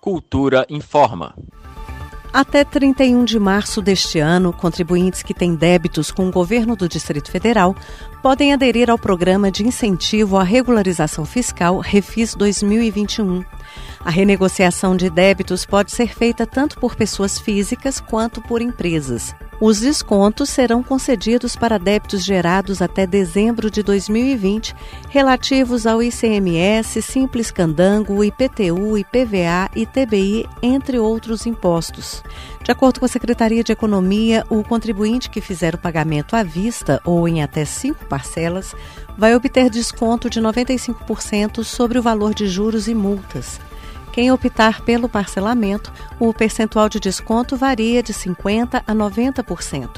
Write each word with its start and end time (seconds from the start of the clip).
Cultura 0.00 0.64
informa. 0.70 1.34
Até 2.32 2.62
31 2.62 3.24
de 3.24 3.38
março 3.38 3.82
deste 3.82 4.20
ano, 4.20 4.52
contribuintes 4.52 5.22
que 5.22 5.34
têm 5.34 5.56
débitos 5.56 6.12
com 6.12 6.28
o 6.28 6.30
governo 6.30 6.76
do 6.76 6.88
Distrito 6.88 7.30
Federal 7.30 7.74
podem 8.22 8.52
aderir 8.52 8.90
ao 8.90 8.98
programa 8.98 9.50
de 9.50 9.66
incentivo 9.66 10.36
à 10.36 10.44
regularização 10.44 11.24
fiscal 11.24 11.78
Refis 11.80 12.34
2021. 12.34 13.42
A 14.04 14.10
renegociação 14.10 14.96
de 14.96 15.10
débitos 15.10 15.66
pode 15.66 15.90
ser 15.90 16.14
feita 16.14 16.46
tanto 16.46 16.78
por 16.78 16.94
pessoas 16.94 17.38
físicas 17.38 17.98
quanto 17.98 18.40
por 18.40 18.62
empresas. 18.62 19.34
Os 19.60 19.80
descontos 19.80 20.50
serão 20.50 20.84
concedidos 20.84 21.56
para 21.56 21.78
débitos 21.78 22.24
gerados 22.24 22.80
até 22.80 23.04
dezembro 23.04 23.68
de 23.68 23.82
2020, 23.82 24.72
relativos 25.08 25.84
ao 25.84 26.00
ICMS, 26.00 27.02
Simples 27.02 27.50
Candango, 27.50 28.22
IPTU, 28.22 28.96
IPVA, 28.96 29.68
ITBI, 29.74 30.48
entre 30.62 31.00
outros 31.00 31.44
impostos. 31.44 32.22
De 32.62 32.70
acordo 32.70 33.00
com 33.00 33.06
a 33.06 33.08
Secretaria 33.08 33.64
de 33.64 33.72
Economia, 33.72 34.46
o 34.48 34.62
contribuinte 34.62 35.28
que 35.28 35.40
fizer 35.40 35.74
o 35.74 35.78
pagamento 35.78 36.36
à 36.36 36.44
vista 36.44 37.00
ou 37.04 37.26
em 37.26 37.42
até 37.42 37.64
cinco 37.64 38.04
parcelas 38.06 38.76
vai 39.16 39.34
obter 39.34 39.68
desconto 39.68 40.30
de 40.30 40.40
95% 40.40 41.64
sobre 41.64 41.98
o 41.98 42.02
valor 42.02 42.32
de 42.32 42.46
juros 42.46 42.86
e 42.86 42.94
multas. 42.94 43.58
Quem 44.18 44.32
optar 44.32 44.80
pelo 44.80 45.08
parcelamento, 45.08 45.92
o 46.18 46.34
percentual 46.34 46.88
de 46.88 46.98
desconto 46.98 47.56
varia 47.56 48.02
de 48.02 48.12
50% 48.12 48.82
a 48.84 48.92
90%. 48.92 49.88